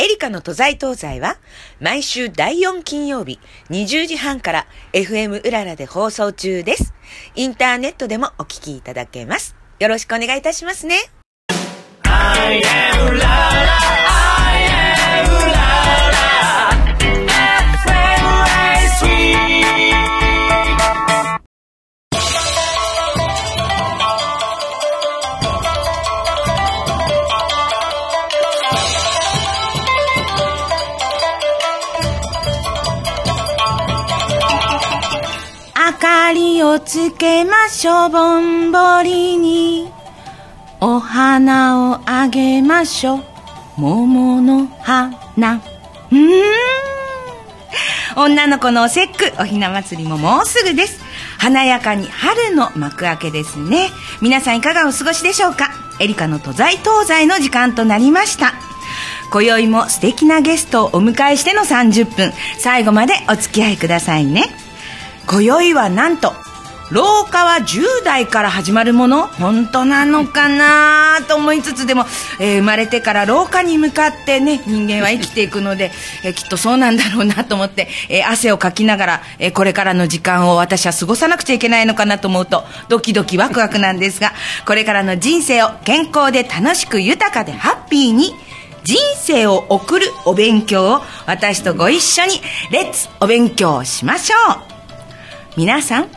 [0.00, 1.38] エリカの都在東西は
[1.80, 6.94] 毎週第4金曜日20時半から FM うららで放送中です。
[7.34, 9.56] インターネットでもお聞きいただけます。
[9.80, 10.94] よろしくお願いいたしますね。
[36.28, 39.90] 明かりをつけましょう、ぼんぼりに。
[40.78, 43.24] お花をあげましょう、
[43.78, 45.62] 桃の花。
[46.12, 46.30] うん。
[48.16, 51.00] 女の子のお節句、おひな祭りももうすぐです。
[51.38, 53.88] 華やかに春の幕開けですね。
[54.20, 58.52] 皆さんいかがお過ごしでしょうかエリカの都在東西の時間となりました。
[59.32, 64.67] 今宵も素敵なゲストをお迎えしての30分、最後までお付き合いくださいね。
[65.28, 66.32] 今宵はなんと、
[66.90, 69.26] 老化は10代から始まるもの。
[69.26, 72.06] 本当なのかなと思いつつでも、
[72.40, 75.92] えー生まれてから老化に向かってね、人間は生きていくので、
[76.24, 84.32] えーきっとそうなんだろうなと思って、えー汗をかきながら、えーこれからの時間を私は過ごさなくちゃいけないのかなと思うと、ドキドキワクワクなんですが、
[84.64, 88.34] これからの人生を健康で楽しく豊かでハッピーに、
[88.84, 94.77] 人生を送るお勉強を私とご一緒にレッツお勉強しましょう。
[95.58, 96.08] 皆さん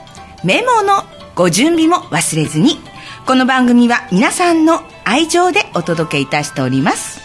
[0.43, 1.01] メモの
[1.33, 2.77] ご準備も忘れずに
[3.25, 7.19] この番組は皆さんの愛情でお届けいたしております。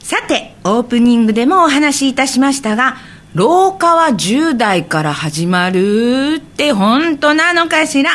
[0.00, 2.98] さてオープニングでもお話しいたしましたが
[3.32, 8.10] 老化は10代から始まるって本当なのかしら。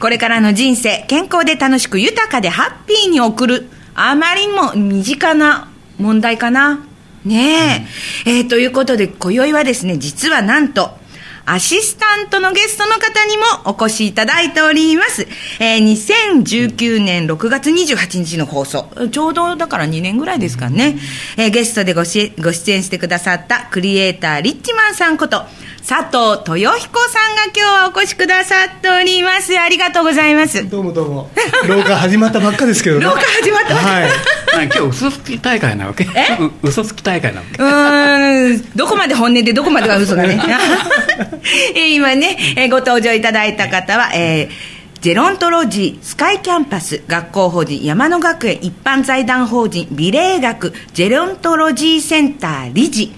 [0.00, 6.86] これからの人生健康で楽しく豊かでハッピーに送るあまりにも身近な問題かな。
[7.24, 7.86] ね
[8.26, 10.98] え、えーということで今宵はですね実はなんと
[11.46, 15.26] アシスタントのゲストの方にもお越しいただいております。
[15.58, 18.88] えー2019年6月28日の放送。
[19.10, 20.98] ちょうどだから2年ぐらいですかね。
[21.36, 25.42] えーゲストでごしご出演してくださったクリエイターリッチマンさんこと
[25.86, 29.58] 佐藤豊彦さんが今日はお越しくださっております。
[29.58, 30.68] ありがとうございます。
[30.68, 31.30] どうもどうも。
[31.66, 33.04] 廊下始まったばっかですけどね。
[33.06, 34.64] 廊下始まったばっかはい。
[34.66, 36.36] 今日嘘つき大会なわけえ？
[36.38, 40.40] う嘘つき大会なわけうーん、どこまで本音でどこまでが嘘だね。
[41.74, 53.10] えー今ね、えーご登場いただいた方は、えージェロントロジースカイキャンパス学校法人山野学園一般財団法人美麗学ジェロントロジーセンター理事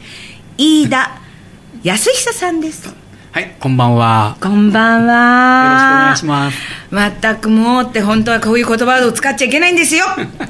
[0.59, 1.11] 飯田
[1.81, 2.95] 康久さんです。
[3.33, 6.05] はいこんばんはこんばんは。
[6.05, 10.05] よろしくお願いしますまったくもうって本当はこういう言葉を使っちゃいけないんですよ。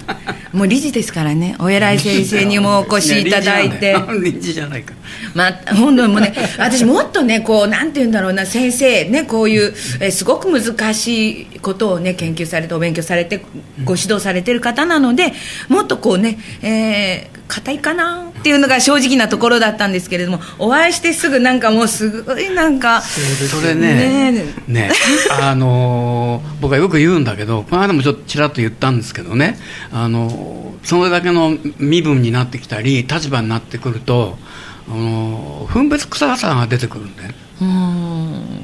[0.53, 3.97] もう理事ですからね、お偉い先生にもお越しいただいて。
[4.22, 4.93] 臨時じゃないか
[5.34, 13.39] まあ、本当にもうね、私もっとね、こう、なんて言うんだろうな、先生、ね、こういう、えーすごく難しいことをね、研究されて、お勉強されて、
[13.84, 15.33] ご指導されてる方なので、
[15.69, 24.32] もっとこうね、えー、硬いかなっていうのが正直なところだったんですけれども、お会いしてすぐなんかもうすごいなんか、それね。
[24.32, 24.90] ねね。
[25.38, 29.58] あのー僕はよく言うんだけどこの間もちょっとちらっと言ったんですけどね。
[29.92, 34.38] あのーそれだけの身分になってきたり立場になってくると
[34.88, 37.32] あのー分別臭さが出てくるんだよ。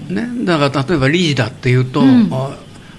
[0.08, 2.28] ね、だから例えば理事だっていうと、ん。
[2.32, 2.56] あ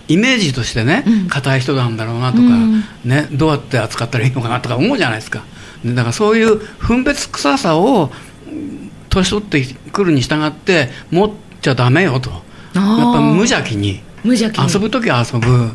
[0.08, 2.84] イメージとしてね硬、い人なんだろうなとか、うん。
[3.04, 5.46] ね、どうやって扱ったらいいのかなとか思うじゃないですか、ね
[5.86, 8.12] だからそういう分別臭さを
[8.48, 11.32] うん年取ってくるに従って持っ
[11.62, 12.30] ちゃダメよと。
[12.30, 12.42] やっ
[12.74, 14.02] ぱ無邪気に。
[14.24, 14.72] 無邪気に。
[14.72, 15.72] 遊ぶ時は遊ぶ、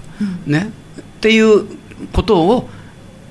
[0.46, 0.70] ね、
[1.00, 1.66] っていう
[2.12, 2.68] ことを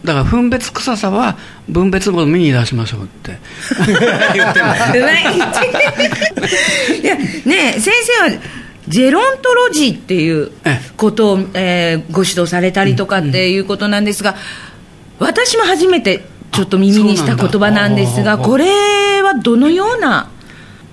[0.03, 1.37] だから分別臭さは
[1.69, 3.37] 分別ごみに出しましょうって。
[4.35, 4.79] 言ってまい。
[7.01, 8.41] いや、ねえ先生は、
[8.89, 14.35] ジェロントロジーっていうええことを、えーご指導されたりとかっていうことなんですが、
[15.19, 20.29] 私も初めてちょっと耳にした言葉なんですが、これはどのような、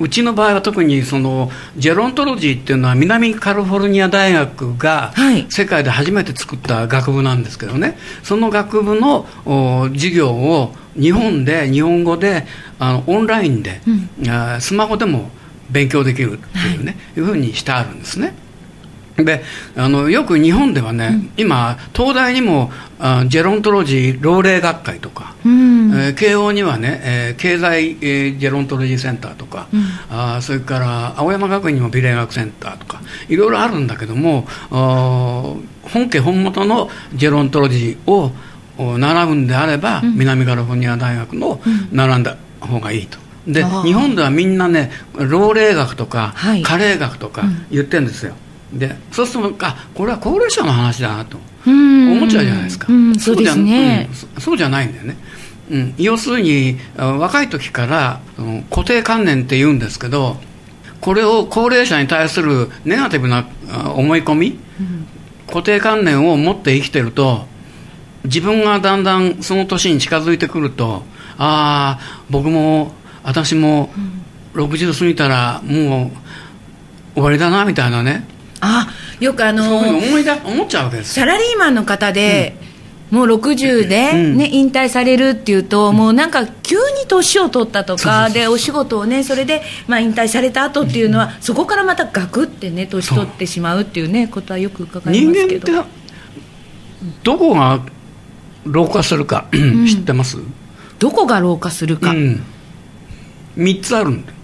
[0.00, 5.46] うちの場合は特にそのジェロントロジーっていうのは南カリフォルニア大学がはい。
[5.50, 12.46] 世界で初めて作った学部なんですけどね、その学部のお授業を日本で日本語で
[12.78, 13.82] あのオンラインで、
[14.28, 15.30] あスマホでも
[15.70, 18.34] 勉強できるっていうね、い、うふうにしてあるんですね。
[19.24, 19.42] で
[19.76, 25.90] あのよく日本ではね、今東大にもあジェロントロジー老齢学会とか、うん。
[25.94, 29.66] えー慶応にはね、えー経済、えージェロントロジーセンターとか、
[30.10, 38.32] あーそれから青山学院にも美麗学センターとかいろいろあるんだけども本家本元のジェロントロジーを
[38.78, 41.60] お習うんであれば、南カリフォルニア大学の
[41.92, 43.18] 習んだ方がいいと。
[43.46, 46.62] で日本ではみんなね老齢学とか、はい。
[46.62, 48.34] 加齢学とか言ってるんですよ、
[48.72, 52.12] でそうするとあこれは高齢者の話だなとうん。
[52.12, 54.08] 思っちゃうじゃないですか、うんそうですね。
[54.12, 55.16] そうじゃ,、うんそそうじゃないんだよね、
[55.70, 58.20] うん、要するにあ若い時から
[58.70, 60.36] 固定観念って言うんですけど
[61.00, 64.58] これを高齢者に対するネガティブなあ思い込み、
[65.46, 67.46] 固定観念を持って生きてると
[68.24, 71.04] 自分がだんだんその年に近づいてくると
[71.38, 73.90] ああ僕も私も
[74.54, 76.10] 60過ぎたらも
[77.14, 78.26] う終わりだなみたいなね
[78.60, 78.88] あ
[79.20, 81.14] よくあのそういうふうに思いだ思っちゃうわけです。
[81.14, 82.56] サラリーマンの方で、
[83.10, 84.36] もう60で、うん。
[84.36, 95.72] ね引退されるっていうと、もうなんか急に年を取ったとか、でお仕事をね、それで、まあ、引退された後っていうのは、そこからまたガクってね、年取ってしまうっていうね、ことはよく伺い人ますけど。
[95.72, 95.90] 間って
[97.22, 97.80] どこが
[98.64, 100.38] 老化するか知ってます、
[100.98, 102.42] どこが老化するか、うん、
[103.56, 104.38] 3つあるんだよ。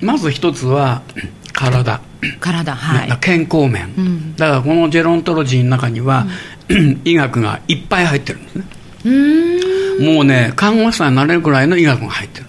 [0.00, 1.02] まず1つは
[1.52, 2.00] 体、
[2.40, 3.08] 体、はい。
[3.08, 3.18] ね。
[3.20, 4.36] 健康面、うん。
[4.36, 6.26] だからこのジェロントロジーの中には、
[7.04, 8.64] 医学がいっぱい入ってるんですね。
[10.00, 12.46] もうね看護師さんになれるくらいの医学が入ってる。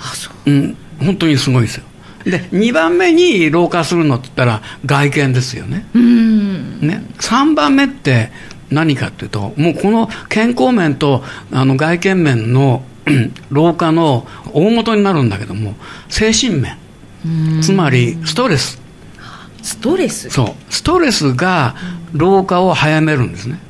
[0.00, 0.50] あそう。
[0.50, 0.76] うん。
[1.00, 1.84] 本当にすごいですよ。
[2.24, 5.86] で2番目に老化するのって言ったら外見ですよね。
[5.94, 6.80] うーん。
[6.80, 8.30] ね、3番目って
[8.70, 11.22] 何かっていうともうこの健康面と
[11.52, 15.74] あの外見面のうん 老化の大元になるんだけども
[16.08, 16.76] 精神面。
[17.62, 18.80] つまりストレス
[19.68, 20.30] ストレス。
[20.30, 20.72] そう。
[20.72, 21.74] ストレスが
[22.14, 23.60] 老化を早めるんですね。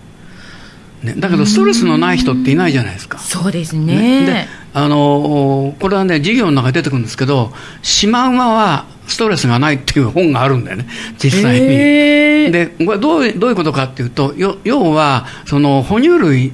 [1.03, 3.19] ねだけどストレスのない人っていないじゃないですか。
[3.19, 4.25] そうですね。
[4.25, 7.53] でねあのこれはね授業の中に出てくるんですけど
[7.83, 10.87] シマウマはストレスがないっていう本があるんだよね。
[11.19, 11.67] 実際に。
[11.67, 12.51] へー。
[12.51, 16.53] でこれどういうどういうことかっていうとよ要はその哺乳類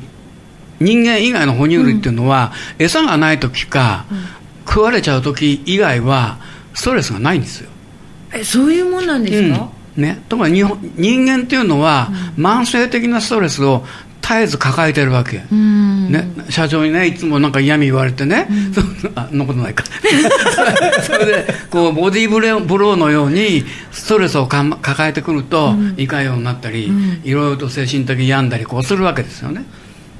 [0.81, 4.07] 人間以外の哺乳類っていうのは、餌がない時か、
[4.67, 6.39] 食われちゃう時以外は
[6.75, 7.71] ストレスがないんですよ。
[8.35, 10.03] えそういうもんなんですか、うん。
[10.03, 13.85] ね、ところが日本人間っていうのは、慢性的なストレスを
[14.25, 15.43] 絶えず抱えてるわけ。
[15.53, 16.11] うん。
[16.11, 18.85] ね、社長にねいつもなんか嫌味言われてね、 そう
[19.15, 19.85] あそんなことないか。
[21.03, 26.91] それでこうボディーブレブローのようにストレスをかま抱えてくると、胃潰瘍になったり、
[27.25, 29.65] いろいろと精神的に病んだりこうするわけですよね。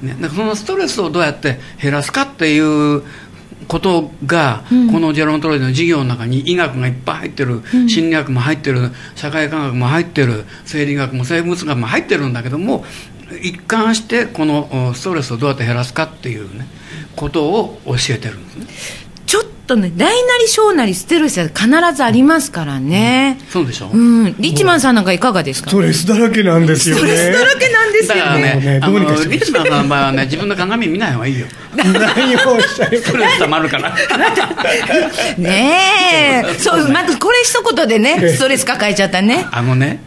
[0.03, 0.17] ね。
[0.21, 3.03] だからそのストレスをどうやって減らすかっていう
[3.69, 12.85] ことが、このジェロントロジーの授業の中に医学がいっぱい入ってる、心理学も入ってる社会科学も入ってる生理学も生物学も入ってるんだけども
[13.43, 16.67] 一貫してこのおストレスをどうやって減らすかっていうね
[17.17, 19.04] ことを教えてるんですね
[19.67, 21.67] とね大なり小なりステルスは必
[21.97, 23.39] ずありますからね。
[23.51, 25.71] そうでしょ、うん、リッチマンさんなんかいかがですか？
[25.71, 27.03] ストレスだらけなんですよね。
[27.03, 31.47] ストレスだらけなんですだからよねねね、あどうにかしのリッチマンさんの場合はね、自分の鏡見ない方がいいよ。
[31.77, 33.95] 何をおっしゃるストレス溜まるから。
[35.39, 35.81] ね
[36.47, 36.59] え。
[36.59, 39.47] そうまずこれ一言でねストレス抱えちゃったね。
[39.51, 40.01] あのね、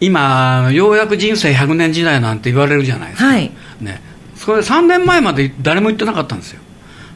[0.00, 3.28] 今、ようやく人生100年時代なんて言われるじゃないですか。
[3.28, 3.50] はい。
[3.80, 4.00] ね、
[4.36, 6.60] それ3年前まで誰も言ってなかったんですよ。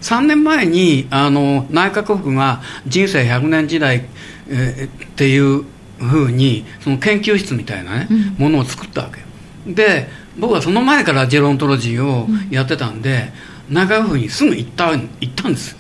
[0.05, 4.05] 3年前にあの内閣府が人生100年時代、
[4.49, 5.65] えーっていう
[5.99, 9.27] ふうにその研究室みたいなね、ものを作ったわけよ。
[9.75, 13.33] で僕はその前からジェロントロジーをやってたんで、
[13.71, 15.79] 内閣府にすぐ行った行ったんですよ。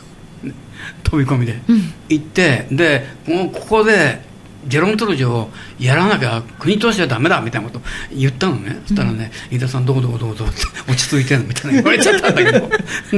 [1.02, 1.60] 飛び込みで、
[2.08, 4.20] 行ってでもうここで
[4.66, 12.68] ジェロントロジーをやらなきゃ国としてダメだみたいなこと言ったのね、そしたらね飯田さんどこどこどこどこって落ち着いてんのみたいな言われちゃったんだけど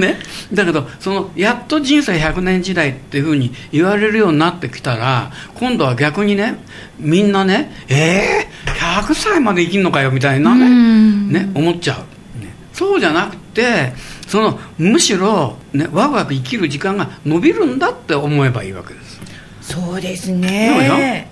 [0.01, 0.19] ね。
[0.53, 6.59] だけどそのやっと人生100年時代っていうふうに言われるようになってきたら今度は逆にね
[6.99, 11.29] みんなねえー、100歳まで生きるのかよみたいなうん。
[11.33, 13.93] ねね思っちゃう、ね、そうじゃなくて
[14.27, 19.21] そのむしろ、ね、ワクワク生きる時間が伸びるんだって思えばいいわけです。
[19.61, 20.87] そうですね。
[20.87, 21.27] よ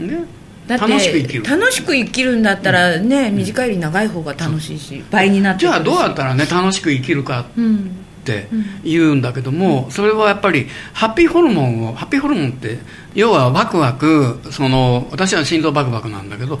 [0.00, 0.24] ね。
[0.66, 1.44] だって楽しく生きる。
[1.44, 8.00] 楽しく生きるんだったらね、短いより長い方が楽しいし倍になってじゃあどうやっったらね楽しく生きるかうん。
[8.20, 8.48] って
[8.84, 12.78] 言うんだけども、それはやっぱりハッピーホルモンをハッピーホルモンって
[13.14, 16.58] 要はワクワクその私は心臓バクバクなんだけど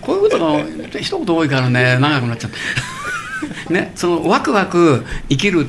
[0.00, 0.64] こういうことが
[1.00, 2.58] 一言多いからね長くなっちゃって。
[3.72, 5.66] ねそのワクワク生きる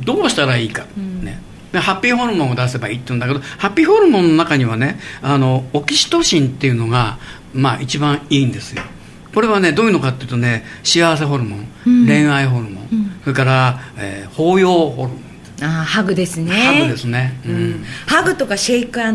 [0.00, 0.86] どうしたらいいか、
[1.22, 1.40] ね
[1.76, 7.18] でハッピーホルモンを出せばいいって言うんだけどハッピーホルモンの中にはねあのオキシトシンっていうのが、
[7.52, 8.82] まあ、一番いいんですよ。
[9.34, 11.68] これはねどういうのかっていうとね幸せホルモン、
[12.06, 12.88] 恋愛ホルモン、
[13.22, 15.20] それから、えー包容ホルモン。
[15.60, 16.52] あーハグですね。
[16.52, 17.70] ハグですね、ううん。
[17.82, 19.12] んハグとかシェイクハ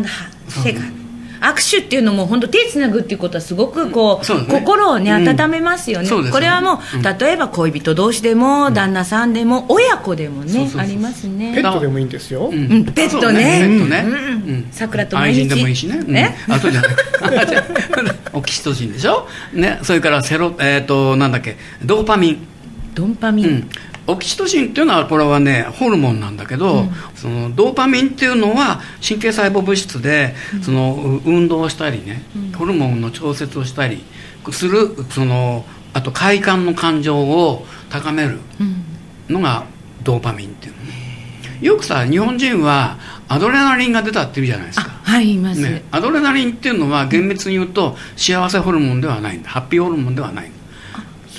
[0.48, 1.01] シェイク
[1.42, 4.44] 握手っていうのも本当手つなぐっていうことはすごくこう、そうね。
[4.48, 5.28] 心をねうん。
[5.28, 6.32] 温めますよね、そうですよね。
[6.32, 7.18] これはもう、うん。
[7.18, 11.52] 例えば恋人同士でも、旦那さんでも親子でもねそうそうそうありますね。
[11.54, 12.48] ペットでもいいんですよ。
[12.50, 13.08] ペットね。
[13.10, 14.04] そうペットね。
[14.06, 14.12] うん。
[14.12, 14.68] うん。
[14.70, 15.96] 桜と毎日愛人でもいいしね。
[15.98, 16.12] うん。
[16.12, 16.90] ねあ、そうじゃない。
[18.32, 19.26] オキシトシンでしょ？
[19.52, 19.78] ね。
[19.82, 22.46] それからセロ、えっ、と、なんだっけ、ドーパミン。
[22.94, 23.68] ドンパミン、うん。
[24.06, 32.22] オキシトシンっていうのはこれはねホルモンなんだけど、そのドーパミンっていうのは神経細胞物質で、そのう運動をしたりね、
[32.56, 34.02] ホルモンの調節をしたり
[34.50, 38.38] するそのあと快感の感情を高める
[39.28, 39.66] のが
[40.02, 40.70] ドーパミンってい
[41.62, 44.86] うよくさ日本人はアドレナリンが出たって言うじゃないですか。
[45.04, 49.48] あはいいます、ね、アドレナリンっていうのは厳密に言うと幸せホルモンではないんだ。
[49.48, 50.58] ハッピーホルモンではないんだ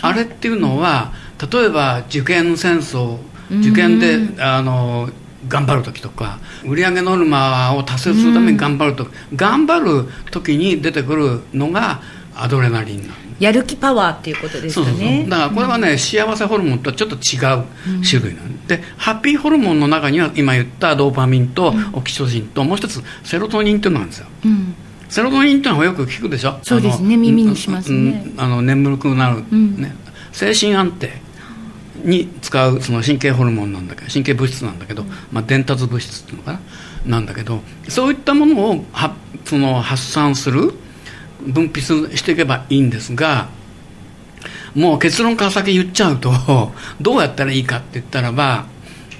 [0.02, 1.14] あれっていうのは
[1.52, 3.18] 例えば受験戦争
[3.50, 5.10] 受験であの
[5.48, 12.02] 頑張る時とか売上ノルマを達成するために頑張ると頑張る時に出てくるのが
[12.36, 13.10] アドレナリン
[13.40, 15.26] やる気パワーっていうことですかね。
[15.28, 17.66] だからこれはね、幸せホルモンとはちょっと違う
[18.08, 24.28] 種類なんで、ハッピーホルモンの中には今言ったドーパミンとオキシトシンともう一つセロトニンっていうのがあるんですよ。
[24.46, 24.76] うん。
[25.10, 26.60] セロトニンっていうのはよく聞くでしょ？
[26.64, 27.18] そうですね。
[27.18, 28.24] 耳にしますね。
[28.38, 29.82] うんあの眠くなる、ん。
[29.82, 29.94] ね、
[30.32, 31.12] 精神安定
[32.04, 36.60] に使うその神経ホルモンなんだけど神経物質なんだけど、まあ、伝達物質っていうのかな？
[37.06, 40.74] なんだけどそういったものをはその発散する
[41.46, 43.50] 分泌していけばいいんですが
[44.74, 46.32] もう結論から先言っちゃうと
[47.02, 48.66] どうやったらいいかって言ったらば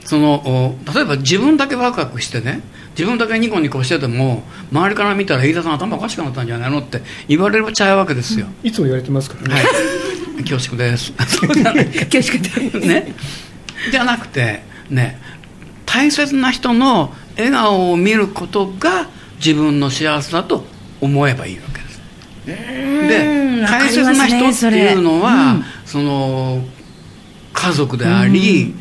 [0.06, 2.62] そのお例えば自分だけワクワクしてね
[2.98, 9.56] 自分だけニコニコしてても周りから見たら飯田さん頭おかしくなったんじゃないのって言われちゃうわけですよ、いつも言われてますからね。
[9.56, 11.12] はい恐縮です。
[11.18, 13.14] 恐縮でね。
[13.92, 15.20] じゃなくてね
[15.86, 20.66] 大切な人の笑顔を見ることが自分の幸せだと
[21.02, 22.02] 思えばいいわけです。
[23.08, 26.64] で大切な人っていうのは、うんその
[27.54, 28.74] 家族であり、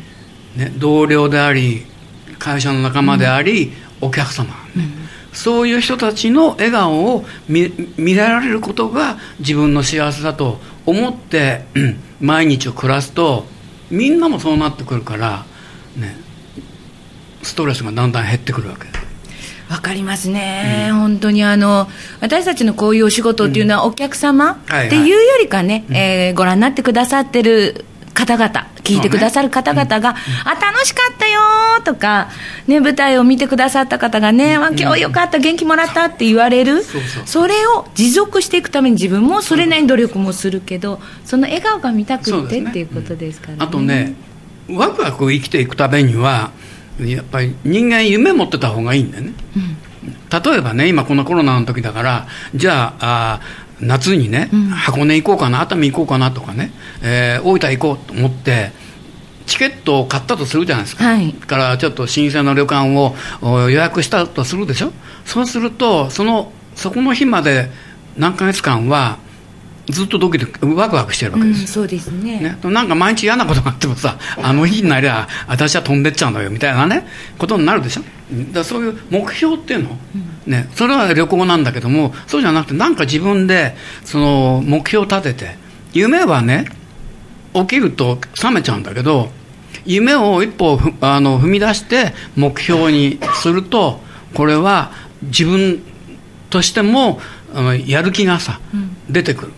[0.55, 1.85] ね、同僚であり
[2.39, 4.89] 会社の仲間であり、お客様、ね。
[5.31, 13.45] そういう人たちの笑顔を見見られることが自分の幸せだと思って、うん毎日を暮らすと
[13.91, 15.45] みんなもそうなってくるから、
[15.97, 16.15] ね、
[17.41, 18.85] ストレスがだんだん減ってくるわけ。
[18.85, 19.03] です
[19.69, 21.89] わかりますね、本当にあの
[22.21, 30.15] 私たちのこういうお仕事っていうのは、お客様はいはいっていうよりかね、えーご覧になってくださってる方々、聞いてくださる方々が、
[30.45, 32.29] あ、楽しかったよーとか、
[32.67, 36.83] ね、舞台を見てくださった方がね、あ今日よかった、元気もらったって言われる、
[37.25, 43.59] それを持続していくために自分もそれなりに努力もするけど、その笑顔が見たくてっていうことですからね。
[43.61, 44.15] あとね
[44.69, 46.51] ワクワク生きていくためには
[46.99, 49.33] やっぱり人間夢持ってた方がいいんだよね、
[50.31, 53.41] 例えばね今このコロナの時だからじゃあ
[53.85, 56.71] 夏にね、箱根行こうかな熱海行こうかなとかね、
[57.01, 58.71] えー大分行こうと思って
[59.45, 61.33] チケットを買ったとするじゃないですか、はい。
[61.33, 64.91] からちょっと新鮮な旅館をお予約したとするでしょ。
[65.25, 67.69] そうするとそのそこの日まで
[68.17, 69.17] 何ヶ月間は
[69.89, 71.57] ずっとドキドキワクワクしてるわけです。
[71.57, 72.39] ようん、そうですね。
[72.39, 77.05] ね、なんか毎日嫌なことがあってもさあの日になりゃ私は飛んでっちゃうのよみたいなね
[77.37, 78.03] ことになるでしょ？
[78.53, 79.97] だそういう目標っていうの、
[80.47, 83.75] ね、それは旅行なんだけどもそうじゃなくてなんか自分で
[84.05, 85.55] その目標を立てて
[85.91, 86.65] 夢はね
[87.53, 89.29] 起きると覚めちゃうんだけど
[89.85, 93.99] 夢を一歩ふあの踏み出して目標にすると
[94.33, 94.91] これは
[95.23, 95.83] 自分
[96.49, 97.19] としても
[97.85, 98.59] やる気がさ、
[99.09, 99.53] 出てくる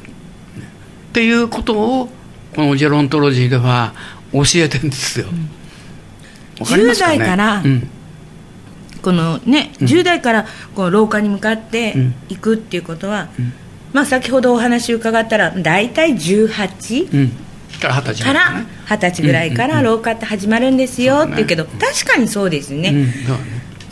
[1.15, 2.10] っていうことを
[2.53, 3.93] このジェロントロジーでは
[4.34, 5.27] 教えてるんですよ。
[6.60, 7.89] わかりますかね？10代からうん。
[9.01, 10.45] このね、10代から
[10.75, 12.15] こう廊下に向かってうん。
[12.27, 13.29] いくっていうことは、
[13.93, 17.31] まあ、先ほどお話伺ったら大体18うん、
[17.79, 18.69] から二十歳からまでね。
[18.86, 22.91] 二十歳ぐらいから廊下って始まるんですよっていうけど、確かにそうですね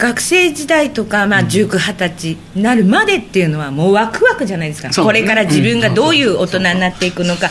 [0.04, 7.50] 学生時代とか、まあ、19、20歳になるまでっていうのはもうワクワクじゃないですか、ねこれから自分がどういう大人になっていくのか、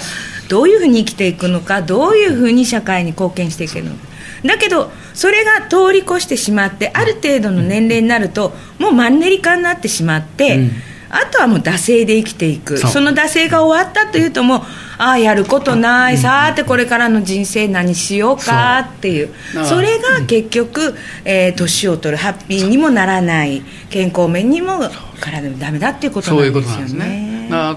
[0.50, 4.06] どういうふうに生きていくのか、どういうふうに社会に貢献していけるのか。
[4.44, 10.70] だけどそれが通り越してしまってある程度の年齢になるともうマンネリ化になってしまって、うん
[11.12, 12.78] あとはもう惰性で生きていく。
[12.78, 14.60] その惰性が終わったというともう
[14.98, 19.30] ああやることない、さーてこれからの人生何しようかっていう。
[19.64, 22.16] それが結局、えー年を取る。
[22.16, 23.62] ハッピーにもならない。
[23.90, 24.80] 健康面にも
[25.20, 27.32] 体もダメだっていうことないんですよね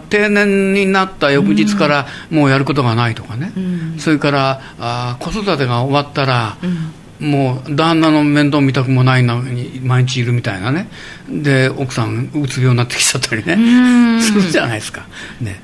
[0.09, 3.51] 定年になった翌日からもうやることがないとかね、
[3.99, 6.57] それからあー子育てが終わったら、
[7.19, 10.87] もう旦那の面倒見たくもないのに毎日いるみたいなね。
[11.29, 13.55] で奥さんうつ病になってきちゃったりね。
[14.21, 15.05] するじゃないですか。
[15.39, 15.61] ね。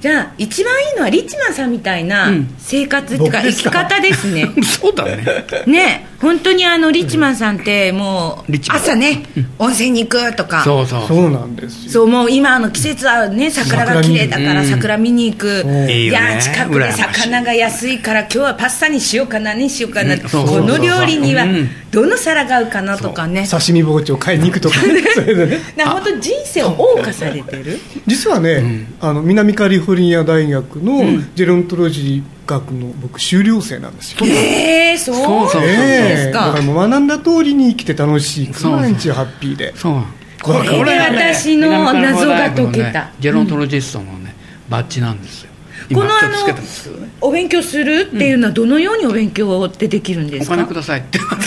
[0.00, 2.54] じゃあ一番いいのはリッチマンさんみたいなうん。
[2.58, 3.42] 生活っていうか？
[3.42, 4.48] 生き方ですね。
[4.62, 5.24] そうだね。
[5.66, 9.24] ね本当にあのリッチマンさんってもう朝ね
[9.58, 10.62] 温泉に行くとか。
[10.64, 11.06] そうそう。
[11.06, 11.92] そうなんですよ。
[11.92, 14.66] そうもう今の季節はね桜が綺麗だからうん。
[14.66, 20.28] 桜見に行く、いや近くで魚が安いから今日はパスタにしようかなにしようかな、こ
[20.60, 21.68] の料理にはうん。
[21.90, 23.46] どの皿が合うかなとかね。
[23.48, 25.02] 刺身包丁買いに行くとかね。
[25.14, 25.58] それでね。
[25.76, 27.80] な本当人生を謳歌されてる？
[28.06, 31.04] 実はね、あの南カリフォルニア大学の
[31.34, 35.16] ジェロントロジー学の僕修了生なんですよ、えー、そう？
[35.16, 36.32] そうそうなんですええ。
[36.32, 36.52] だか。
[36.52, 38.54] からもう学んだ通りに生きて楽しい。
[38.54, 39.76] そう毎日ハッピーで。
[39.76, 40.02] そう。
[40.42, 43.10] これでこれがね私の謎が解けた。
[43.18, 44.34] ジェロントロジストのね
[44.68, 45.50] バッジなんですよ。
[45.92, 47.02] このあ今ちょっとつけてますけどね。
[47.20, 50.56] のお勉強するっていうのはどのようにお勉強ってできるんでおすか？
[50.56, 51.18] 金くださいって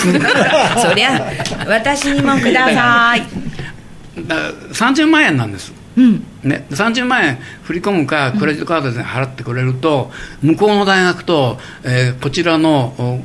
[0.82, 1.22] そりゃ
[1.68, 3.24] 私にもください。
[4.28, 5.72] だから30万円なんです。
[5.98, 10.10] うんね、30万円振り込むかクレジットカードで払ってくれると
[10.42, 13.20] 向こうの大学と、えーこちらのお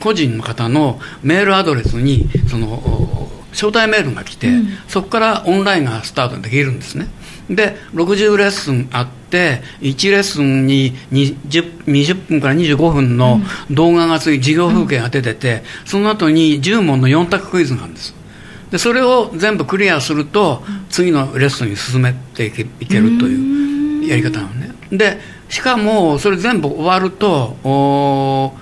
[0.00, 4.48] 個人の方のメールアドレスにそのお招待メールが来て、
[4.88, 7.06] そこからオンラインがスタートできるんですね。
[7.48, 18.14] で60レッスンあって1レッスンに 20, 20分から25分の動画がつい授業風景が出てて、その後に10問の4択クイズがあるんです
[18.70, 24.70] でそれを全部クリアすると次のレッスンに進めていけいけるというやり方なのね。
[24.90, 25.18] で
[25.48, 28.56] しかもそれ全部終わるとおお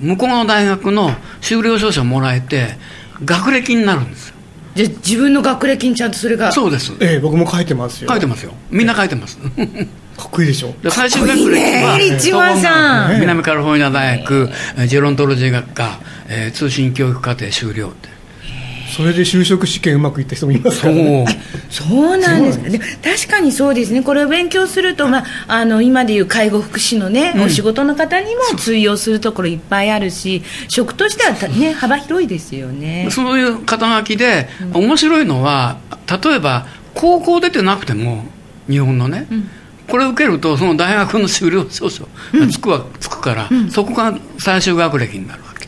[0.00, 2.76] 向こうの大学の修了証書をもらえて
[3.24, 4.34] 学歴になるんですよ。
[4.74, 6.92] じゃあ自分の学歴にちゃんとそれがそうです。
[7.00, 8.10] ええ僕も書いてますよ。
[8.10, 8.52] 書いてますよ。
[8.70, 9.38] みんな書いてます。
[10.16, 10.74] かっこいいでしょ。
[10.82, 13.20] で最終学歴はリッチマンさん。
[13.20, 18.08] 南カリフォルニア大学えージェロントロジー学科、えー通信教育課程修了って
[18.94, 21.26] それで就職試験うまくいった人もいますから、ね、
[21.70, 21.84] そ
[22.14, 22.16] う。
[22.18, 22.68] なんですか。
[22.68, 24.02] で確かにそうですね。
[24.02, 33.08] これを勉強すると、まあ、あの今でいう介護福祉のね、お仕事の方にも通用するところいっぱいあるし職としてはた、ね、幅広いですよね。
[33.10, 38.26] そういう肩書きで、面白いのは例えば高校出てなくても
[38.68, 39.26] 日本のね、
[39.88, 45.61] これ受けるとその大学の修了証書がつくわ、つくから、そこが最終学歴になるわけ、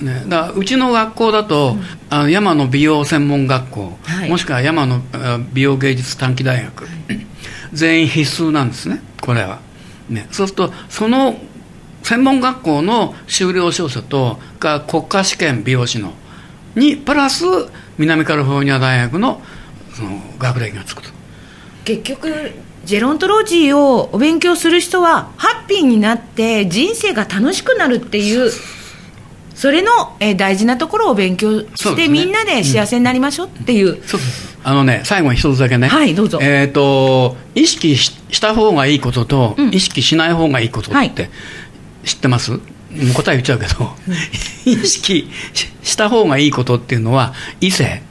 [0.00, 1.76] ね、だうちの学校だと、
[2.10, 4.30] あの山の美容専門学校、はい。
[4.30, 6.86] もしくは山のあ美容芸術短期大学、
[7.72, 9.60] 全員必須なんですねこれは、
[10.08, 11.36] ね、そうするとその
[12.02, 16.12] 専門学校の修了証書とが国家試験美容師の
[16.74, 17.44] にプラス
[17.98, 19.42] 南カリフォルニア大学の
[19.94, 21.10] その学歴がつくと。
[21.84, 22.52] 結局
[22.84, 28.60] ジェロントロジーをお勉強する人はハッピーになって人生が楽しくなるっていうそ
[29.70, 32.08] れの、えー大事なところを勉強して、ね。
[32.08, 34.20] みんなで幸せになりましょうっていう、そう
[34.62, 35.88] あのね最後に一つだけね。
[35.88, 36.38] はいどうぞ。
[36.42, 39.74] えっ、と意識しした方がいいことと、うん。
[39.74, 41.08] 意識しない方がいいことはい。
[41.08, 41.30] って
[42.04, 42.58] 知ってます、
[43.14, 43.94] 答え言っちゃうけど、
[44.66, 48.02] 意識しした方がいいことっていうのは異性。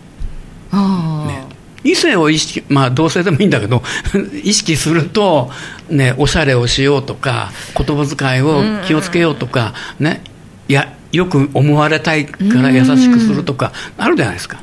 [0.72, 1.28] あー。
[1.28, 1.56] ね。
[1.84, 3.84] 異性を意識、まあ同性でもいいんだけど、
[4.44, 5.52] 意識すると、
[5.90, 10.24] ね、おしゃれをしようとか、言葉遣いを気をつけようとか、ね、
[10.68, 14.60] いや、よく思われたいから優しくするとか、あるじゃないですか。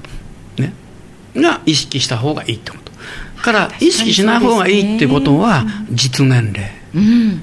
[0.59, 0.73] ね。
[1.35, 2.93] が意識した方がいいってこと。
[3.43, 6.71] から、意識しない方がいいってことは、実年齢。
[6.95, 7.43] うん。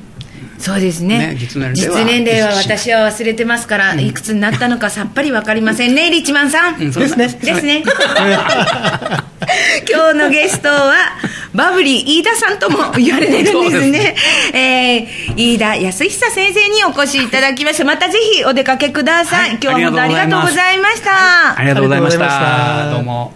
[0.59, 1.33] そうですね。
[1.33, 7.39] ね実年齢は私は忘れてますから、いくつになったのか さっぱり分かりませんねリッチマンさん、うんそうだですね。
[7.41, 7.83] ですね。
[9.89, 10.93] 今日のゲストは
[11.53, 14.15] バブリー飯田さんとも言われてるんですね。
[14.53, 17.85] えー飯田康久先生にお越しいただきました。
[17.85, 22.25] またぜひお出かけください、はい今日は本当ありがとうございました、ありがとうございました。
[22.25, 22.95] ありがとうございました。
[22.95, 23.33] どうも。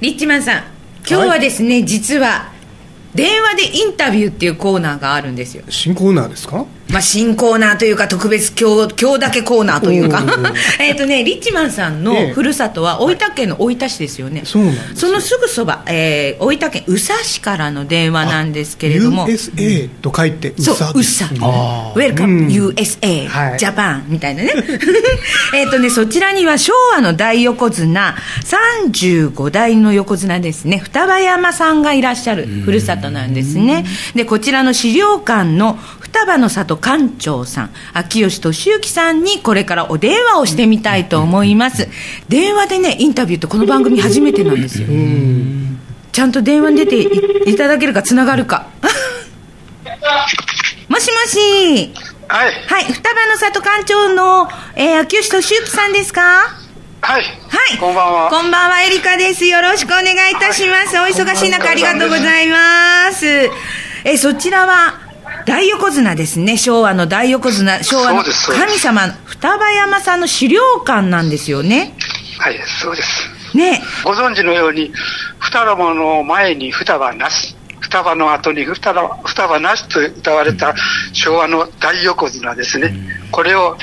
[0.00, 0.62] リッチマンさん
[1.06, 2.52] 今日はですね、実は
[3.14, 5.64] 電話でインタビューっていうコーナーがあるんですよ。
[5.68, 6.64] 新コーナーですか？
[6.92, 10.24] まあ、新コーナーというか特別今日今日だけコーナーというか。
[10.80, 19.26] えっとねリッチマンさんえのえふるさとは大分県の大分市ですよね、そうなんですそのすぐそば、えー大分県宇佐市からの電話なんですけれども。
[19.28, 21.24] USA と書いてそう、USA ウッサ。
[21.40, 22.14] あー。
[22.14, 22.46] Welcome うん。
[22.48, 23.58] USA、はい。
[23.58, 24.52] ジャパンみたいなね。
[25.54, 33.84] えっとね、そちらには昭和の大横綱、35代の横綱ですね、双葉山さんがいらっしゃるふるさとなんですね。
[34.14, 35.78] で、こちらの資料館の
[36.12, 41.88] 双葉の里館長さん、秋吉俊之さんにこれからお電話をしてみたいと思います。
[42.28, 44.88] 電話でね、インタビューってこの番組初めてなんですよ。
[46.10, 47.08] ちゃんと電話に出てい
[47.52, 48.66] いただけるか、つながるか。
[50.88, 51.92] もしもし。
[52.26, 52.52] はい。
[52.66, 56.20] はい、双葉の里館長の、えー、秋吉俊之さんですか？
[57.02, 57.22] はい。
[57.22, 57.28] は
[57.74, 57.78] い。
[57.78, 58.28] こんばんは。
[58.30, 59.46] こんばんは、エリカです。
[59.46, 60.98] よろしくお願いいたします。
[60.98, 63.48] お忙しい中、ありがとうございます。
[64.04, 64.98] え、そちらは、
[65.46, 66.56] 大横綱ですね。
[66.56, 71.94] 昭和の大横綱、昭和の神様、双葉山さんの資料館なんですよね。
[72.38, 73.56] はい、そうです。
[73.56, 73.82] ね。
[74.04, 74.92] ご存知のように、
[75.38, 80.74] 双葉の前に双葉なし、双葉の後に双葉双葉なしと歌われた
[81.12, 82.94] 昭和の大横綱ですね。
[83.32, 83.76] これを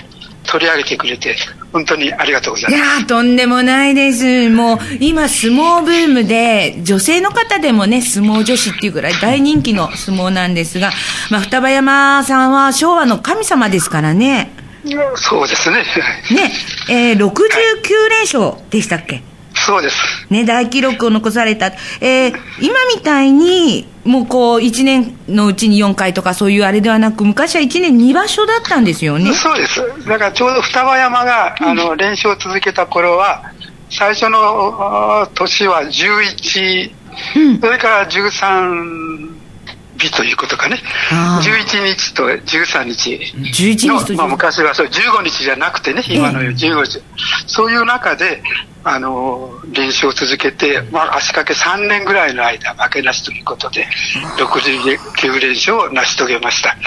[0.44, 1.36] 取り上げてくれて、
[1.78, 2.82] 本当にありがとうございます。
[2.84, 4.50] いやー、とんでもないです。
[4.50, 10.92] もう、今、相撲ブームで、女性の方でもね、相撲女子っていうぐらい大人気の相撲なんですが、
[11.30, 14.52] まあ、双葉山さんは昭和の神様ですからね。
[15.18, 15.84] そうですね。
[16.32, 16.52] ね、
[16.90, 19.22] えー、69連勝でしたっけ？
[19.68, 19.98] そうです。
[20.30, 21.68] ね、大記録を残された。
[22.00, 29.34] えー、今みたいに、もうこう、1年のうちに4回とかそういうあれではなく、昔は1年2場所だったんですよね。
[29.34, 29.82] そうです。
[30.08, 33.52] だからちょうど双葉山が、あの、連勝を続けた頃は、
[33.90, 36.92] 最初の年は11、
[37.36, 39.38] うんそれから13
[39.98, 40.80] 日ということかね。
[41.12, 47.02] あー11日と13日11の日とまあ、昔はそう15日じゃなくてね、今のように15日。
[47.48, 48.42] そういう中で、
[48.84, 53.88] あの、連勝を続けて、まあ、足掛け3年ぐらいの間、負けなしということで、
[54.38, 56.78] 69連勝を成し遂げました。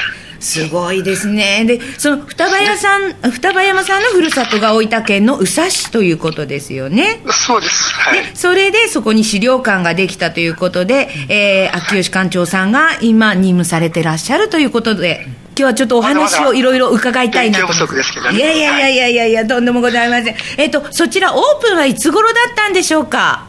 [0.41, 1.65] すごいですね。
[1.67, 7.23] で、その双葉山さん、双葉山さんのふるさとが大分県の宇佐市ということですよね。
[7.31, 7.93] そうです。
[7.95, 8.25] はい。
[8.25, 17.93] で、それでそこに資料館ができたということで、えー、秋吉館長さんが今任務されてらっしゃるということで、今日はちょっとお話をいろいろ伺いたいなと思います。
[17.93, 20.35] 勉強不足ですけどねいやいやいやいやいやいや、とんでもございません。
[20.57, 23.47] えっ、と、そちらオープンはいつ頃だったんでしょうか？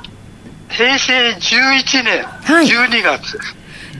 [0.69, 3.38] 平成11年はい12月、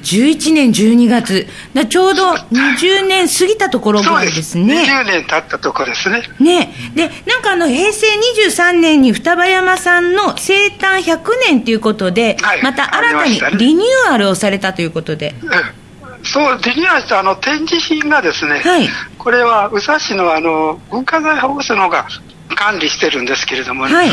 [0.01, 1.47] 11年12月。
[1.73, 4.57] だちょうど20年過ぎたところぐらいですす。
[4.57, 4.83] ね。
[4.83, 6.23] 20年経ったところですね。
[6.39, 6.73] ね。
[6.95, 12.63] で、なんかあの、平成23年に双葉山さんの生誕100年ということで、はい。
[12.63, 15.35] また新たにリニューアルをされたということで。
[15.41, 15.81] うん
[16.23, 18.87] そうリニューアルしたあの展示品がですね、はい。
[19.17, 22.07] これは宇佐市のあの文化財保護所の方が
[22.55, 24.11] 管理してるんですけれども、はい。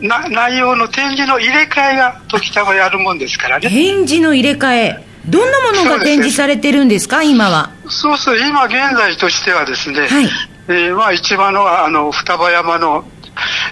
[0.00, 3.68] な内容の展示の入れ替えが時たまやるもんですからね。
[3.68, 5.11] 展示の入れ替え。
[5.26, 7.70] どんなものが展示されてるんですか、今は。
[7.88, 10.28] そうそう今現在としてはですね、はい。
[10.68, 13.04] えーまあ一番のはあの双葉山の、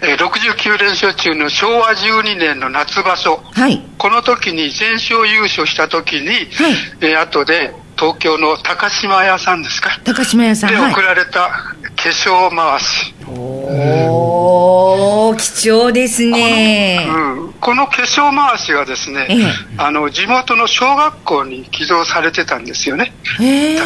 [0.02, 3.42] えー69連勝中の昭和12年の夏場所。
[3.52, 3.82] はい。
[3.98, 6.48] この時に全勝優勝した時に、
[7.00, 9.90] えー後で東京の高島屋さんですか？
[10.04, 10.70] 高島屋さん。
[10.70, 11.02] ではい送。
[11.02, 11.76] られた化
[12.08, 17.06] 粧回し、おー、貴重ですね。
[17.10, 23.78] うん、この化粧回しがですね、ええあの地元の小学校に寄贈されてたんですよねへえ。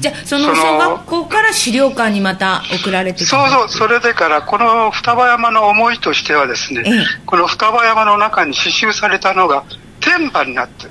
[0.00, 9.62] じゃあ、その小学校から資料館にまた送られてそうそうそれでからこの双葉山の思いとしてはですね、ええこの双葉山の中に刺繍されたのが
[10.00, 10.88] 天馬になって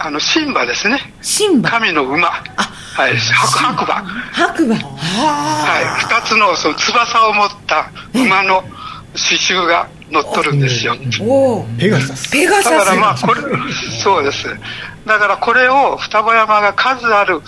[0.00, 0.98] あの神馬ですね。
[1.20, 1.70] 新馬。
[1.70, 2.28] 神の馬。
[2.28, 3.18] はい。
[3.18, 3.94] 白白馬。
[4.32, 4.74] 白馬。
[4.76, 8.62] はい、二つのその翼を持った馬の
[9.12, 10.96] 刺繍が載っとるんですよ。
[11.78, 12.30] ペガサス。
[12.30, 12.86] ペガだサス。
[12.86, 13.42] からまあこれ、
[14.02, 14.46] そうです。
[15.06, 17.46] だからこれを双葉山が数ある化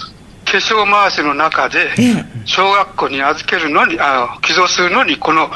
[0.59, 5.51] 粧回しの中でええ、小学校に預けるのに、あ寄贈するのにこの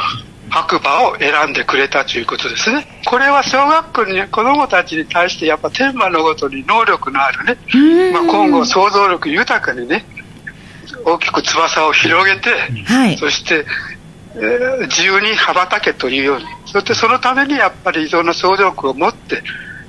[0.54, 2.86] 白馬を選んでくれたということですね。
[3.06, 10.06] これは小学校に子供たちに対してやっぱ天馬のごとに能力のあるね、まあ今後想像力豊かにね、
[11.04, 12.50] 大きく翼を広げて、
[12.84, 13.16] はい。
[13.16, 13.66] そして、
[14.36, 19.42] えー自由に羽ばたけというように、そしてそのためにやっぱりいろんな想像力を持って、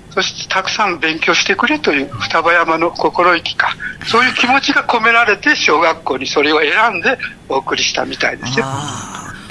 [0.09, 3.75] そしてたくさん勉強してくれという双葉山の心意気か、
[4.07, 7.17] そういう気持ちが込められて小学校にそれを選んで
[7.49, 8.65] お送りしたみたいですよ。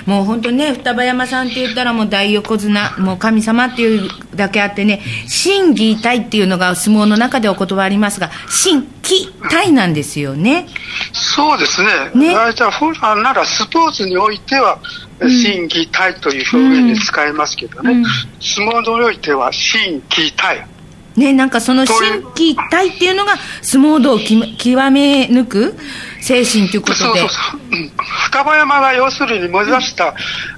[0.07, 10.67] もう本当ね、双葉山さんって言ったらもう大横綱、もう神様っていうだけあってね、心技体っていうのが相撲の中でお言葉ありますが、心技体なんですよね。
[11.13, 11.89] そうですね。
[12.15, 14.79] ね大体普段ならスポーツにおいては、
[15.21, 18.05] 心技体という表現で使えますけどね、うん
[18.41, 20.67] 相撲においては心技体。
[21.17, 25.75] ね、なんかその心技体っていうのが相撲道をき極め抜く
[26.21, 26.97] 精神ということで。
[26.97, 27.29] そうそう。
[27.29, 27.91] そう、うん、
[28.25, 30.15] 双葉山が要するに目指した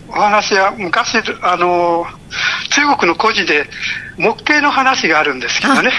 [0.09, 2.07] お話は昔あの
[2.71, 3.69] 中国の古事で
[4.17, 5.91] 木形の話があるんですけどね。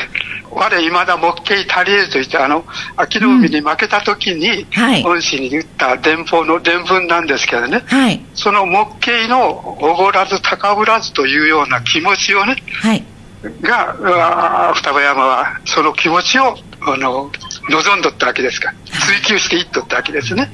[0.50, 2.66] 我いまだ木形足りえずといってあの
[2.96, 5.04] 秋の海に負けた時に、はい。
[5.04, 7.84] 恩師に言った伝法の伝文なんですけどね。
[7.86, 8.22] はい。
[8.34, 13.04] その木形のおごらず高ぶらずというような気持ちをねはい。
[13.62, 17.32] が双葉山はその気持ちをあの
[17.70, 18.68] 望んどったわけですか。
[18.68, 20.50] ら、追求していっとったわけですね。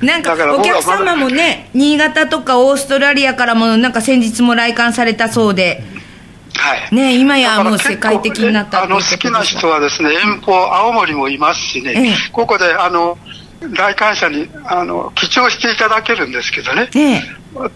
[0.00, 5.82] なんかお客様もね新潟とかオーストラリアからもなんか先日も来館されたそうで。
[6.54, 6.94] はい。
[6.94, 12.14] ね今やもう世界的になったあの、好きな人はですね、遠方、青森もいますしね、ええ。
[12.30, 13.18] ここで、あの、
[13.70, 16.88] 来館者に、あの、記帳していただけるんですけどね。
[16.94, 17.22] ね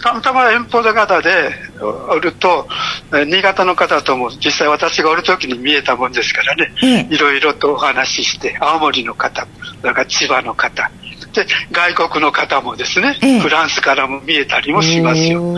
[0.01, 2.67] たまたま遠方の方でおると、
[3.15, 9.47] え新潟の方とも実際私がおる時に見えたもんですからね、ええいろいろとお話しして、青森の方、
[9.81, 10.91] それから千葉の方、
[11.35, 15.41] で、外国の方もですね、ええフランスからも見えたりもしますよ。
[15.41, 15.55] コ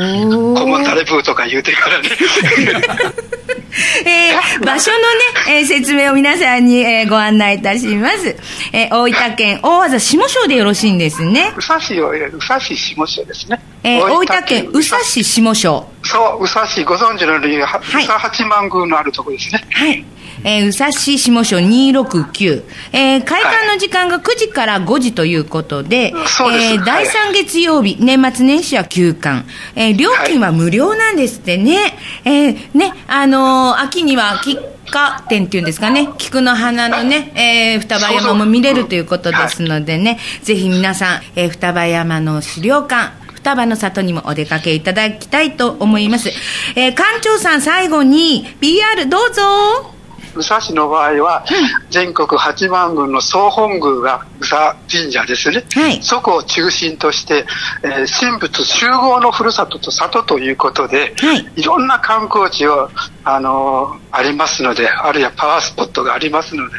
[0.66, 2.08] モンタレブーとか言うてからね。
[4.04, 8.36] えー場所のね、えー説明を皆さんに、えーご案内いたします。
[8.72, 11.52] えー大分県大和下庄でよろしいんですね。
[11.56, 13.60] 宇佐市を、宇佐市下署ですね。
[13.82, 15.86] えー大分県宇佐市下庄。
[16.02, 19.64] そう、宇佐市、ご存知のように、ははい宇佐八幡宮のあるとこですね。
[19.70, 20.04] はい。
[20.44, 22.62] えー宇佐市下庄269。
[22.92, 29.44] えー開館の時間が9時から5時ということで、そうですえー第3月曜日、年末年始は休館。
[29.74, 31.96] えー料金は無料なんですってね。
[32.24, 34.60] えーね、あのー秋には菊
[34.90, 46.30] 花展っていうんですかね、菊の花のね、えー双葉山も見れるということですのでね、ぜひ皆さん、えー双葉山の資料館、双葉の里にもお出かけいただきたいと思います。
[46.74, 49.97] えー館長さん最後に PR どうぞ。
[50.38, 51.44] 宇佐市の場合は、
[51.90, 55.64] 全国八幡宮の総本宮が宇佐神社ですね。
[55.74, 56.02] はい。
[56.02, 57.44] そこを中心として、
[57.82, 62.88] えー神仏集合のふるさとと里ということで、はいろんな観光地を、
[63.24, 66.76] あのーありますので、あるいはパワースポットがありますので、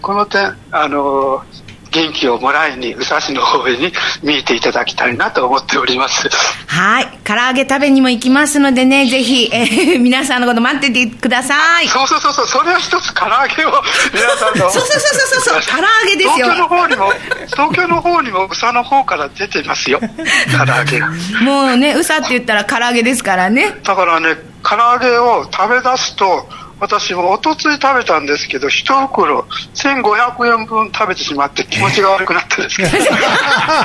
[0.00, 1.59] この点、あのー
[1.90, 6.28] 元気をもらいに宇佐市の方に見えていただきたいなと思っております。
[6.66, 7.06] はい。
[7.24, 11.88] 唐揚げ食べにも行きますのでね、ぜひ、えー 皆さんのこと待っててください。
[11.88, 14.70] そうそうそうそう、それは一つ唐揚げを皆さんの。
[14.70, 17.12] そうそうそうそうそう唐揚げですよ東京の方にも、
[17.46, 20.00] 東京の方にも宇佐の方から出てますよ。
[20.00, 21.08] 唐揚げが。
[21.42, 23.78] もうね、うさって言ったら唐揚げですからね。
[23.82, 26.48] だからね、唐揚げを食べ出すと、
[26.80, 29.40] 私もおとつい食べたんですけど、一袋
[29.74, 32.88] 1500円分食べてしまって気持ちが悪くなったですけど。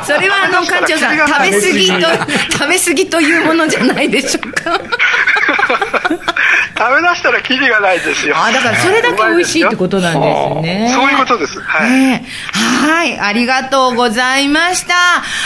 [0.03, 1.99] それはあの、館長さん、食べ過ぎと、
[2.53, 4.79] 食べ過ぎというものじゃないでしょうか。
[6.77, 8.35] 食べ出したらキリがないですよ。
[8.37, 10.91] あ、だからそれだけ美味しいってことなんですね。
[10.93, 11.59] そういうことです。
[11.61, 11.89] はい。
[11.89, 14.93] ねはい、ありがとうございました。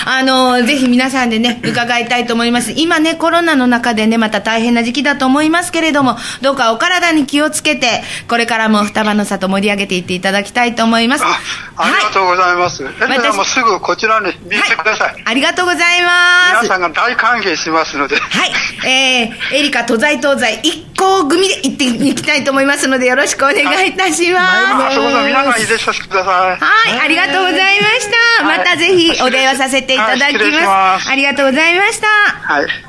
[0.06, 2.74] あの、ぜひ皆さんでね、伺いたいと思います。
[2.76, 11.24] 今ね、コロナの中でね、また大変な時期だと思いますけれども、どうかお体に気をつけて、これからも双葉の里盛り上げていっていただきたいと思います。
[11.26, 11.40] あ
[11.78, 12.84] ありがとうございます。
[12.84, 15.14] エリさんもすぐこちらに見てください。
[15.14, 16.64] はい、ありがとうございます。
[16.64, 18.18] 皆さんが大歓迎しますので。
[18.18, 18.52] はい。
[18.86, 24.46] えー、エリカ東西東西一行組で行っていきたいと思いますので、よろしくお願いいたします。
[24.88, 26.58] あそこの皆さん入れさせてください。
[26.58, 28.44] はい、ありがとうございました。
[28.44, 31.00] はいまたぜひお電話させていただきま。
[31.00, 32.08] すありがとうございました。
[32.08, 32.89] はい。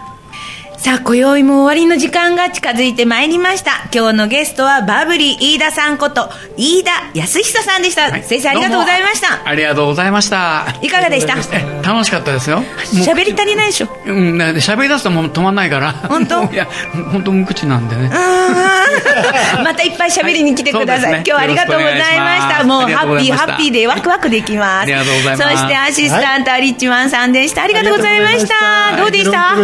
[0.83, 3.91] さあ、今宵も終わりの時間が近づいてまいりました。
[3.95, 8.11] 今日のゲストはバブリー飯田さんこと、飯田康久さんでした。
[8.11, 10.65] はい先生、ありがとうございましたありがとうございました。
[10.81, 11.35] いかがでした？
[11.55, 12.63] え楽しかったですよ。
[13.05, 13.89] 喋り足りないでしょ？
[14.07, 15.93] うん、喋り出すともう止まんないから。
[15.93, 16.45] 本当？
[16.51, 16.67] いや、
[17.13, 18.09] 本当無口なんでね。
[19.63, 21.13] またいっぱい喋りに来てください。
[21.13, 22.65] はい今日はありがとうございました。
[22.65, 24.83] もうハッピーハッピーでワクワクできます。
[24.83, 27.65] ありがとうございますそしてアシスタントはリッチマンさんでした。
[27.65, 28.97] ありがとうございました。
[28.97, 29.57] どうでした？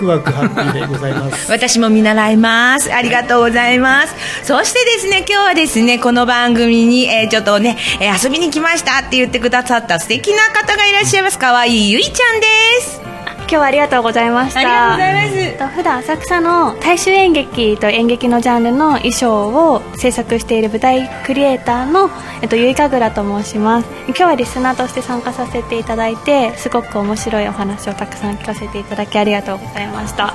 [0.00, 1.50] ジェロンプロジーでもうワクワクハッピーでございます。
[1.52, 2.92] 私も見習います。
[2.92, 4.14] ありがとうございます。
[4.44, 11.38] そしてですね、今日はですね、この番組に、えーちょっとね、えー遊びに来ましたって言ってくださった素敵な方がいらっしゃいます。
[11.38, 12.46] かわいいゆいちゃんで
[12.82, 13.09] す。
[13.50, 14.60] 今日はありがとうございました。
[14.60, 15.38] ありがとうございます。
[15.40, 22.10] えっと普段浅草の大衆演劇と演劇のジャンルの衣装を制作している舞台クリエイターの、
[22.42, 23.88] えっと、ゆいかぐらと申します。
[24.06, 30.32] 今日はリスナーとして参加させていただいてすごく面白いお話をたくさん聞かせていただきありがとうございました。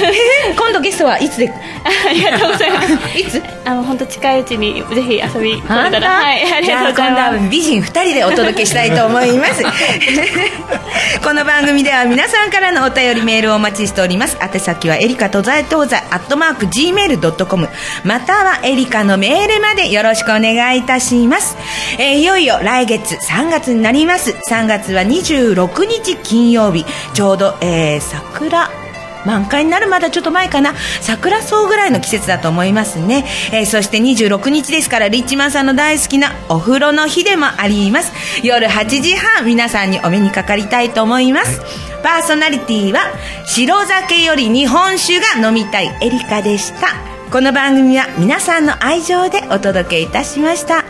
[0.56, 1.52] 今度ゲストはいつで？
[1.52, 3.18] ありがとうございます。
[3.18, 3.42] いつ？
[3.66, 6.08] あの本当近いうちにぜひ遊びに来たら。
[6.08, 9.62] はいありがとうござい今度はます美人2人でお届けしたいと思います。
[11.22, 14.36] この番組では皆さんからのお便りメールをお待ちしております。
[14.40, 17.68] 宛先はエリカ東西東西アットマーク Gmail.com
[18.04, 21.56] またはエリカのメールまでよろしくお願いいたします、
[21.98, 24.30] えーいよいよ来月3月になります。
[24.48, 26.84] 3月は26日金曜日。
[27.14, 28.85] ちょうど、えー桜
[29.26, 30.74] 満開になるまだちょっと前かな。
[31.02, 38.12] 桜草ぐらいの季節だと思いますね、えーそして26日ですからリッチマンさんの大好きなお風呂の日でもあります。
[38.42, 41.60] 夜8時半皆さんにお目にかかりたいと思います、
[42.02, 43.00] パーソナリティは
[43.44, 46.88] 白酒より日本酒が飲みたいエリカでした。
[47.32, 50.84] この番組は皆さんの愛情でお届けいたしました。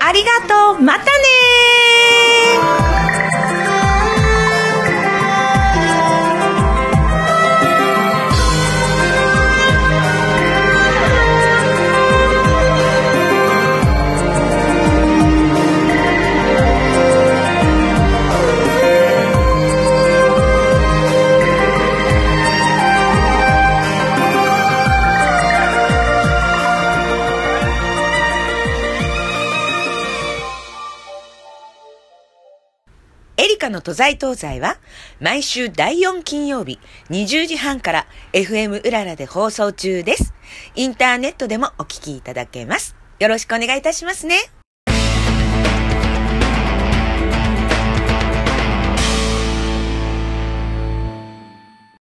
[0.00, 0.82] ありがとう。
[0.82, 2.87] またね
[33.78, 34.76] の都在東西は
[35.20, 36.78] 毎週第4金曜日
[37.10, 40.34] 20時半から FM うららで放送中です。
[40.74, 42.96] インターネットでもお聞きいただけます。
[43.18, 44.57] よろしくお願いいたしますね。